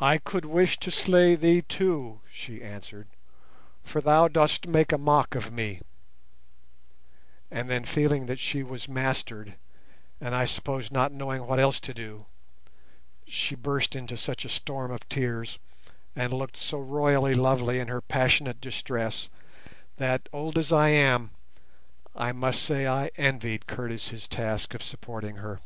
"I 0.00 0.16
could 0.16 0.46
wish 0.46 0.78
to 0.78 0.90
slay 0.90 1.34
thee 1.34 1.60
too," 1.60 2.22
she 2.32 2.62
answered; 2.62 3.06
"for 3.84 4.00
thou 4.00 4.28
dost 4.28 4.66
make 4.66 4.92
a 4.92 4.96
mock 4.96 5.34
of 5.34 5.52
me;" 5.52 5.82
and 7.50 7.68
then 7.68 7.84
feeling 7.84 8.24
that 8.24 8.38
she 8.38 8.62
was 8.62 8.88
mastered, 8.88 9.56
and 10.22 10.34
I 10.34 10.46
suppose 10.46 10.90
not 10.90 11.12
knowing 11.12 11.46
what 11.46 11.60
else 11.60 11.80
to 11.80 11.92
do, 11.92 12.24
she 13.26 13.54
burst 13.54 13.94
into 13.94 14.16
such 14.16 14.46
a 14.46 14.48
storm 14.48 14.90
of 14.90 15.06
tears 15.06 15.58
and 16.14 16.32
looked 16.32 16.56
so 16.56 16.78
royally 16.78 17.34
lovely 17.34 17.78
in 17.78 17.88
her 17.88 18.00
passionate 18.00 18.58
distress, 18.58 19.28
that, 19.98 20.30
old 20.32 20.56
as 20.56 20.72
I 20.72 20.88
am, 20.88 21.32
I 22.14 22.32
must 22.32 22.62
say 22.62 22.86
I 22.86 23.08
envied 23.18 23.66
Curtis 23.66 24.08
his 24.08 24.28
task 24.28 24.72
of 24.72 24.82
supporting 24.82 25.36
her. 25.36 25.60